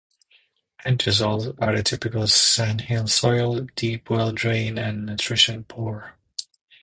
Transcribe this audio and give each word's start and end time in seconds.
Entisols 0.83 1.55
are 1.61 1.75
the 1.75 1.83
typical 1.83 2.25
sandhill 2.25 3.05
soil, 3.05 3.67
deep 3.75 4.09
well-drained 4.09 4.79
and 4.79 5.05
nutrient 5.05 5.67
poor. 5.67 6.15